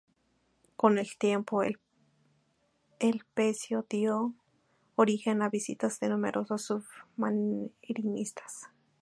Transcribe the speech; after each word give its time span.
Con 0.77 0.97
el 0.97 1.15
tiempo, 1.15 1.61
el 1.61 1.77
pecio 3.35 3.85
dio 3.87 4.33
origen 4.95 5.43
a 5.43 5.49
visitas 5.49 5.99
de 5.99 6.09
numerosos 6.09 6.63
submarinistas. 7.19 8.63